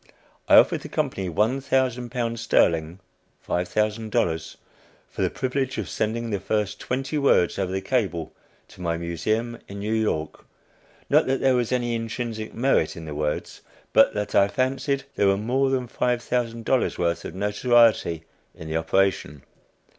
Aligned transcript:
I 0.49 0.55
offered 0.55 0.81
the 0.81 0.89
company 0.89 1.29
one 1.29 1.61
thousand 1.61 2.09
pounds 2.09 2.41
sterling 2.41 2.97
($5,000) 3.47 4.55
for 5.07 5.21
the 5.21 5.29
privilege 5.29 5.77
of 5.77 5.87
sending 5.87 6.31
the 6.31 6.39
first 6.39 6.79
twenty 6.79 7.19
words 7.19 7.59
over 7.59 7.71
the 7.71 7.81
cable 7.81 8.33
to 8.69 8.81
my 8.81 8.97
Museum 8.97 9.59
in 9.67 9.77
New 9.77 9.93
York 9.93 10.43
not 11.07 11.27
that 11.27 11.39
there 11.39 11.53
was 11.53 11.71
any 11.71 11.93
intrinsic 11.93 12.51
merit 12.51 12.97
in 12.97 13.05
the 13.05 13.13
words, 13.13 13.61
but 13.93 14.15
that 14.15 14.33
I 14.33 14.47
fancied 14.47 15.03
there 15.15 15.27
was 15.27 15.37
more 15.37 15.69
than 15.69 15.87
$5,000 15.87 16.97
worth 16.97 17.23
of 17.23 17.35
notoriety 17.35 18.23
in 18.55 18.67
the 18.67 18.77
operation. 18.77 19.43